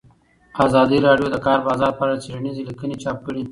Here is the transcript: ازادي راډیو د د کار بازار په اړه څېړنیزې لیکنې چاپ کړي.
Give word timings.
ازادي 0.65 0.97
راډیو 1.07 1.27
د 1.29 1.33
د 1.33 1.37
کار 1.45 1.59
بازار 1.67 1.91
په 1.97 2.01
اړه 2.05 2.21
څېړنیزې 2.23 2.63
لیکنې 2.69 2.95
چاپ 3.03 3.17
کړي. 3.25 3.41